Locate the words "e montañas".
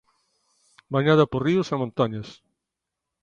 1.73-2.29